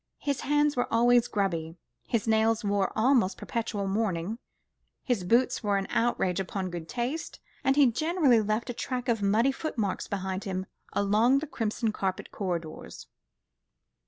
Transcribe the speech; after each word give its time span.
His 0.17 0.41
hands 0.41 0.75
were 0.75 0.91
always 0.91 1.27
grubby, 1.27 1.75
his 2.07 2.27
nails 2.27 2.63
wore 2.65 2.91
almost 2.95 3.37
perpetual 3.37 3.85
mourning, 3.87 4.39
his 5.03 5.23
boots 5.23 5.61
were 5.61 5.77
an 5.77 5.85
outrage 5.91 6.39
upon 6.39 6.71
good 6.71 6.89
taste, 6.89 7.39
and 7.63 7.75
he 7.75 7.85
generally 7.85 8.41
left 8.41 8.71
a 8.71 8.73
track 8.73 9.07
of 9.07 9.21
muddy 9.21 9.51
foot 9.51 9.77
marks 9.77 10.07
behind 10.07 10.43
him 10.45 10.65
along 10.93 11.37
the 11.37 11.45
crimson 11.45 11.91
carpeted 11.91 12.31
corridors. 12.31 13.05